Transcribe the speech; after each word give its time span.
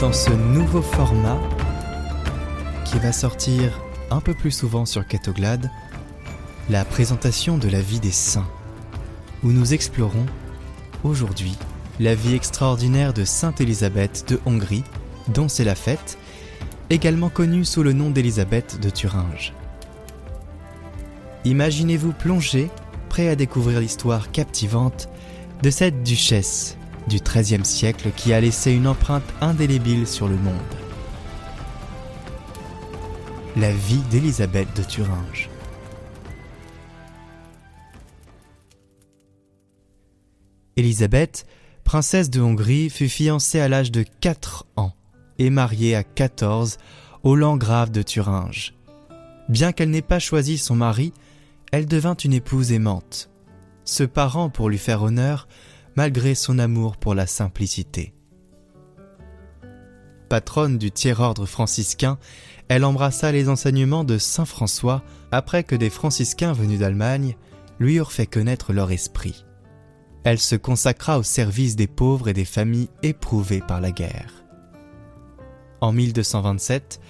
dans 0.00 0.12
ce 0.12 0.30
nouveau 0.30 0.80
format 0.80 1.38
qui 2.84 2.98
va 2.98 3.10
sortir 3.10 3.80
un 4.10 4.20
peu 4.20 4.32
plus 4.32 4.52
souvent 4.52 4.86
sur 4.86 5.06
Catoglade, 5.06 5.70
la 6.70 6.84
présentation 6.84 7.58
de 7.58 7.68
la 7.68 7.80
vie 7.80 7.98
des 7.98 8.12
saints, 8.12 8.48
où 9.42 9.48
nous 9.48 9.74
explorons 9.74 10.26
aujourd'hui 11.02 11.56
la 11.98 12.14
vie 12.14 12.34
extraordinaire 12.34 13.12
de 13.12 13.24
Sainte 13.24 13.60
Élisabeth 13.60 14.24
de 14.28 14.40
Hongrie, 14.46 14.84
dont 15.28 15.48
c'est 15.48 15.64
la 15.64 15.74
fête, 15.74 16.16
également 16.90 17.28
connue 17.28 17.64
sous 17.64 17.82
le 17.82 17.92
nom 17.92 18.10
d'Élisabeth 18.10 18.78
de 18.80 18.90
Thuringe. 18.90 19.52
Imaginez-vous 21.44 22.12
plonger, 22.12 22.70
prêt 23.08 23.28
à 23.28 23.36
découvrir 23.36 23.80
l'histoire 23.80 24.30
captivante 24.30 25.08
de 25.62 25.70
cette 25.70 26.04
duchesse 26.04 26.76
du 27.08 27.18
XIIIe 27.18 27.64
siècle 27.64 28.10
qui 28.14 28.32
a 28.32 28.40
laissé 28.40 28.72
une 28.72 28.86
empreinte 28.86 29.24
indélébile 29.40 30.06
sur 30.06 30.28
le 30.28 30.36
monde. 30.36 30.54
La 33.56 33.72
vie 33.72 34.02
d'Élisabeth 34.10 34.68
de 34.76 34.82
Thuringe. 34.82 35.50
Élisabeth, 40.76 41.44
princesse 41.82 42.30
de 42.30 42.40
Hongrie, 42.40 42.88
fut 42.90 43.08
fiancée 43.08 43.58
à 43.58 43.68
l'âge 43.68 43.90
de 43.90 44.04
4 44.20 44.66
ans 44.76 44.92
et 45.38 45.50
mariée 45.50 45.96
à 45.96 46.04
14 46.04 46.78
au 47.24 47.34
Landgrave 47.34 47.90
de 47.90 48.02
Thuringe. 48.02 48.74
Bien 49.48 49.72
qu'elle 49.72 49.90
n'ait 49.90 50.02
pas 50.02 50.18
choisi 50.18 50.58
son 50.58 50.76
mari, 50.76 51.12
elle 51.72 51.86
devint 51.86 52.14
une 52.14 52.32
épouse 52.32 52.70
aimante. 52.70 53.30
Ce 53.84 54.04
parent, 54.04 54.50
pour 54.50 54.68
lui 54.68 54.78
faire 54.78 55.02
honneur, 55.02 55.48
malgré 55.98 56.36
son 56.36 56.60
amour 56.60 56.96
pour 56.96 57.16
la 57.16 57.26
simplicité. 57.26 58.14
Patronne 60.28 60.78
du 60.78 60.92
tiers-ordre 60.92 61.44
franciscain, 61.44 62.20
elle 62.68 62.84
embrassa 62.84 63.32
les 63.32 63.48
enseignements 63.48 64.04
de 64.04 64.16
Saint 64.16 64.44
François 64.44 65.02
après 65.32 65.64
que 65.64 65.74
des 65.74 65.90
franciscains 65.90 66.52
venus 66.52 66.78
d'Allemagne 66.78 67.36
lui 67.80 67.96
eurent 67.96 68.12
fait 68.12 68.28
connaître 68.28 68.72
leur 68.72 68.92
esprit. 68.92 69.44
Elle 70.22 70.38
se 70.38 70.54
consacra 70.54 71.18
au 71.18 71.24
service 71.24 71.74
des 71.74 71.88
pauvres 71.88 72.28
et 72.28 72.32
des 72.32 72.44
familles 72.44 72.90
éprouvées 73.02 73.62
par 73.66 73.80
la 73.80 73.90
guerre. 73.90 74.44
En 75.80 75.90
1227, 75.90 77.00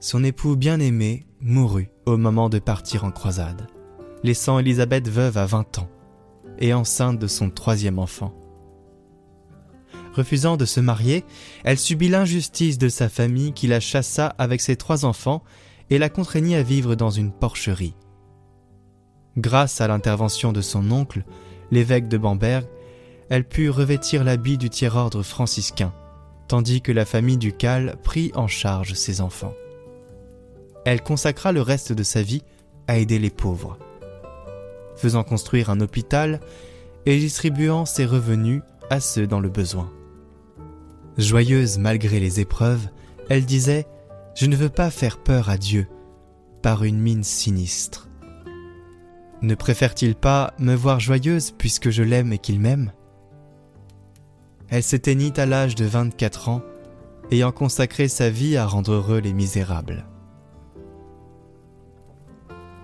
son 0.00 0.22
époux 0.22 0.54
bien-aimé 0.54 1.24
mourut 1.40 1.88
au 2.04 2.18
moment 2.18 2.50
de 2.50 2.58
partir 2.58 3.04
en 3.04 3.10
croisade, 3.10 3.68
laissant 4.22 4.58
Élisabeth 4.58 5.08
veuve 5.08 5.38
à 5.38 5.46
20 5.46 5.78
ans 5.78 5.88
et 6.58 6.74
enceinte 6.74 7.18
de 7.18 7.26
son 7.26 7.50
troisième 7.50 7.98
enfant. 7.98 8.34
Refusant 10.14 10.56
de 10.56 10.64
se 10.64 10.80
marier, 10.80 11.24
elle 11.64 11.78
subit 11.78 12.08
l'injustice 12.08 12.78
de 12.78 12.88
sa 12.88 13.08
famille 13.08 13.52
qui 13.52 13.66
la 13.66 13.80
chassa 13.80 14.34
avec 14.38 14.60
ses 14.60 14.76
trois 14.76 15.04
enfants 15.04 15.42
et 15.90 15.98
la 15.98 16.08
contraignit 16.08 16.56
à 16.56 16.62
vivre 16.62 16.94
dans 16.94 17.10
une 17.10 17.32
porcherie. 17.32 17.94
Grâce 19.36 19.80
à 19.80 19.88
l'intervention 19.88 20.52
de 20.52 20.60
son 20.60 20.90
oncle, 20.90 21.24
l'évêque 21.70 22.08
de 22.08 22.18
Bamberg, 22.18 22.66
elle 23.30 23.46
put 23.46 23.70
revêtir 23.70 24.24
l'habit 24.24 24.58
du 24.58 24.70
tiers-ordre 24.70 25.22
franciscain, 25.22 25.92
tandis 26.48 26.80
que 26.80 26.92
la 26.92 27.04
famille 27.04 27.38
ducale 27.38 27.96
prit 28.02 28.32
en 28.34 28.48
charge 28.48 28.94
ses 28.94 29.20
enfants. 29.20 29.54
Elle 30.84 31.02
consacra 31.02 31.52
le 31.52 31.62
reste 31.62 31.92
de 31.92 32.02
sa 32.02 32.22
vie 32.22 32.42
à 32.86 32.98
aider 32.98 33.18
les 33.18 33.30
pauvres 33.30 33.78
faisant 34.98 35.22
construire 35.22 35.70
un 35.70 35.80
hôpital 35.80 36.40
et 37.06 37.18
distribuant 37.18 37.86
ses 37.86 38.04
revenus 38.04 38.62
à 38.90 39.00
ceux 39.00 39.26
dans 39.26 39.40
le 39.40 39.48
besoin. 39.48 39.90
Joyeuse 41.16 41.78
malgré 41.78 42.20
les 42.20 42.40
épreuves, 42.40 42.88
elle 43.28 43.44
disait⁇ 43.44 43.82
Je 44.34 44.46
ne 44.46 44.56
veux 44.56 44.68
pas 44.68 44.90
faire 44.90 45.18
peur 45.18 45.48
à 45.48 45.56
Dieu 45.56 45.86
par 46.62 46.84
une 46.84 46.98
mine 46.98 47.24
sinistre. 47.24 48.08
Ne 49.40 49.54
préfère-t-il 49.54 50.16
pas 50.16 50.54
me 50.58 50.74
voir 50.74 50.98
joyeuse 51.00 51.52
puisque 51.52 51.90
je 51.90 52.02
l'aime 52.02 52.32
et 52.32 52.38
qu'il 52.38 52.60
m'aime?⁇ 52.60 52.92
Elle 54.68 54.82
s'éteignit 54.82 55.38
à 55.38 55.46
l'âge 55.46 55.76
de 55.76 55.84
24 55.84 56.48
ans, 56.48 56.62
ayant 57.30 57.52
consacré 57.52 58.08
sa 58.08 58.30
vie 58.30 58.56
à 58.56 58.66
rendre 58.66 58.92
heureux 58.92 59.20
les 59.20 59.32
misérables. 59.32 60.04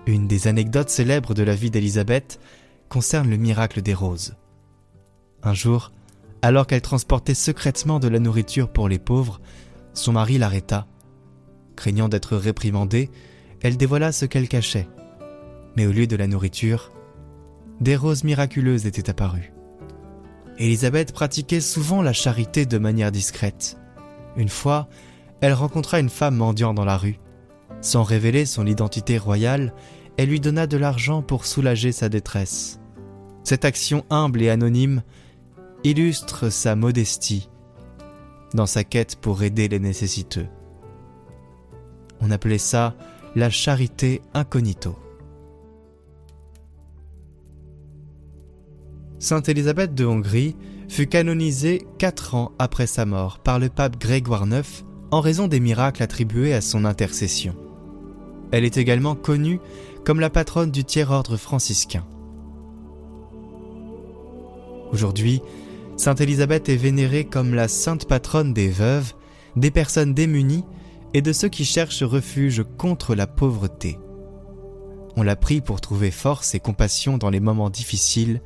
Une 0.07 0.27
des 0.27 0.47
anecdotes 0.47 0.89
célèbres 0.89 1.33
de 1.33 1.41
la 1.41 1.55
vie 1.55 1.71
d'Élisabeth 1.71 2.39
concerne 2.89 3.29
le 3.29 3.37
miracle 3.37 3.81
des 3.81 3.95
roses. 3.95 4.35
Un 5.41 5.55
jour, 5.55 5.91
alors 6.43 6.67
qu'elle 6.67 6.81
transportait 6.81 7.33
secrètement 7.33 7.99
de 7.99 8.07
la 8.07 8.19
nourriture 8.19 8.69
pour 8.69 8.87
les 8.87 8.99
pauvres, 8.99 9.41
son 9.93 10.11
mari 10.11 10.37
l'arrêta. 10.37 10.85
Craignant 11.75 12.07
d'être 12.07 12.37
réprimandée, 12.37 13.09
elle 13.61 13.77
dévoila 13.77 14.11
ce 14.11 14.25
qu'elle 14.25 14.47
cachait. 14.47 14.87
Mais 15.75 15.87
au 15.87 15.91
lieu 15.91 16.05
de 16.05 16.15
la 16.15 16.27
nourriture, 16.27 16.91
des 17.81 17.95
roses 17.95 18.23
miraculeuses 18.23 18.85
étaient 18.85 19.09
apparues. 19.09 19.53
Élisabeth 20.59 21.13
pratiquait 21.13 21.61
souvent 21.61 22.03
la 22.03 22.13
charité 22.13 22.67
de 22.67 22.77
manière 22.77 23.11
discrète. 23.11 23.77
Une 24.37 24.49
fois, 24.49 24.87
elle 25.41 25.53
rencontra 25.53 25.99
une 25.99 26.09
femme 26.09 26.35
mendiant 26.35 26.75
dans 26.75 26.85
la 26.85 26.95
rue. 26.95 27.17
Sans 27.85 28.01
révéler 28.01 28.47
son 28.47 28.65
identité 28.65 29.19
royale, 29.19 29.71
elle 30.17 30.29
lui 30.29 30.39
donna 30.39 30.65
de 30.65 30.75
l'argent 30.75 31.21
pour 31.21 31.45
soulager 31.45 31.91
sa 31.91 32.09
détresse. 32.09 32.79
Cette 33.43 33.63
action 33.63 34.03
humble 34.09 34.41
et 34.41 34.49
anonyme 34.49 35.03
illustre 35.83 36.49
sa 36.49 36.75
modestie 36.75 37.47
dans 38.55 38.65
sa 38.65 38.83
quête 38.83 39.17
pour 39.17 39.43
aider 39.43 39.67
les 39.67 39.77
nécessiteux. 39.77 40.47
On 42.21 42.31
appelait 42.31 42.57
ça 42.57 42.95
la 43.35 43.51
charité 43.51 44.23
incognito. 44.33 44.97
Sainte 49.19 49.47
Élisabeth 49.47 49.93
de 49.93 50.05
Hongrie 50.05 50.55
fut 50.89 51.05
canonisée 51.05 51.85
quatre 51.99 52.33
ans 52.33 52.51
après 52.57 52.87
sa 52.87 53.05
mort 53.05 53.37
par 53.37 53.59
le 53.59 53.69
pape 53.69 53.99
Grégoire 53.99 54.47
IX 54.47 54.83
en 55.11 55.21
raison 55.21 55.47
des 55.47 55.59
miracles 55.59 56.01
attribués 56.01 56.55
à 56.55 56.61
son 56.61 56.83
intercession. 56.83 57.55
Elle 58.51 58.65
est 58.65 58.77
également 58.77 59.15
connue 59.15 59.59
comme 60.03 60.19
la 60.19 60.29
patronne 60.29 60.71
du 60.71 60.83
tiers-ordre 60.83 61.37
franciscain. 61.37 62.05
Aujourd'hui, 64.91 65.41
Sainte 65.97 66.21
Élisabeth 66.21 66.69
est 66.69 66.75
vénérée 66.75 67.25
comme 67.25 67.53
la 67.53 67.67
sainte 67.67 68.07
patronne 68.07 68.53
des 68.53 68.69
veuves, 68.69 69.13
des 69.55 69.71
personnes 69.71 70.13
démunies 70.13 70.63
et 71.13 71.21
de 71.21 71.33
ceux 71.33 71.49
qui 71.49 71.65
cherchent 71.65 72.03
refuge 72.03 72.63
contre 72.77 73.15
la 73.15 73.27
pauvreté. 73.27 73.97
On 75.15 75.23
l'a 75.23 75.37
prie 75.37 75.61
pour 75.61 75.79
trouver 75.79 76.11
force 76.11 76.55
et 76.55 76.59
compassion 76.59 77.17
dans 77.17 77.29
les 77.29 77.39
moments 77.39 77.69
difficiles, 77.69 78.41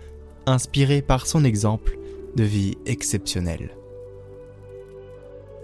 inspirée 0.46 1.02
par 1.02 1.26
son 1.26 1.44
exemple 1.44 1.98
de 2.36 2.44
vie 2.44 2.78
exceptionnelle. 2.86 3.72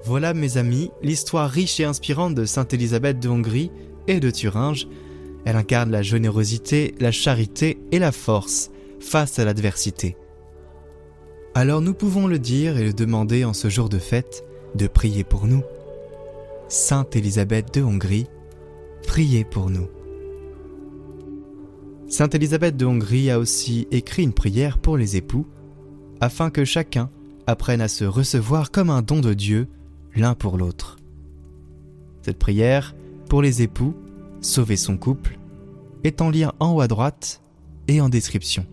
Voilà 0.03 0.33
mes 0.33 0.57
amis, 0.57 0.91
l'histoire 1.01 1.49
riche 1.49 1.79
et 1.79 1.85
inspirante 1.85 2.35
de 2.35 2.45
Sainte 2.45 2.73
Élisabeth 2.73 3.19
de 3.19 3.29
Hongrie 3.29 3.71
et 4.07 4.19
de 4.19 4.29
Thuringe. 4.31 4.87
Elle 5.45 5.55
incarne 5.55 5.91
la 5.91 6.01
générosité, 6.01 6.95
la 6.99 7.11
charité 7.11 7.77
et 7.91 7.99
la 7.99 8.11
force 8.11 8.71
face 8.99 9.39
à 9.39 9.45
l'adversité. 9.45 10.17
Alors 11.53 11.81
nous 11.81 11.93
pouvons 11.93 12.27
le 12.27 12.39
dire 12.39 12.77
et 12.77 12.83
le 12.83 12.93
demander 12.93 13.45
en 13.45 13.53
ce 13.53 13.69
jour 13.69 13.87
de 13.87 13.99
fête 13.99 14.43
de 14.75 14.87
prier 14.87 15.23
pour 15.23 15.47
nous. 15.47 15.63
Sainte 16.67 17.15
Élisabeth 17.15 17.73
de 17.73 17.81
Hongrie, 17.81 18.27
priez 19.07 19.45
pour 19.45 19.69
nous. 19.69 19.87
Sainte 22.07 22.35
Élisabeth 22.35 22.75
de 22.75 22.85
Hongrie 22.85 23.31
a 23.31 23.39
aussi 23.39 23.87
écrit 23.91 24.23
une 24.23 24.33
prière 24.33 24.77
pour 24.77 24.97
les 24.97 25.15
époux, 25.15 25.45
afin 26.21 26.49
que 26.49 26.65
chacun 26.65 27.09
apprenne 27.47 27.81
à 27.81 27.87
se 27.87 28.03
recevoir 28.03 28.71
comme 28.71 28.89
un 28.89 29.01
don 29.01 29.19
de 29.19 29.33
Dieu 29.33 29.67
l'un 30.15 30.33
pour 30.33 30.57
l'autre. 30.57 30.97
Cette 32.21 32.39
prière 32.39 32.95
pour 33.35 33.41
les 33.41 33.61
époux, 33.61 33.93
sauver 34.39 34.77
son 34.77 34.95
couple, 34.95 35.37
est 36.05 36.21
en 36.21 36.29
lien 36.29 36.53
en 36.61 36.71
haut 36.73 36.79
à 36.79 36.87
droite 36.87 37.41
et 37.89 37.99
en 37.99 38.07
description. 38.07 38.65